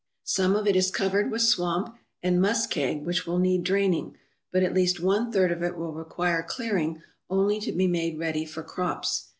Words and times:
Some 0.25 0.55
of 0.55 0.65
it 0.65 0.75
is 0.75 0.89
covered 0.89 1.29
with 1.29 1.43
swamp 1.43 1.95
and 2.23 2.41
muskeg 2.41 3.05
which 3.05 3.27
will 3.27 3.37
need 3.37 3.63
draining, 3.63 4.17
but 4.51 4.63
at 4.63 4.73
least 4.73 4.99
one 4.99 5.31
third 5.31 5.51
of 5.51 5.61
it 5.61 5.77
will 5.77 5.93
require 5.93 6.41
clearing 6.41 7.03
only 7.29 7.59
to 7.59 7.71
be 7.71 7.85
made 7.85 8.17
ready 8.17 8.43
for 8.43 8.63
crops. 8.63 9.29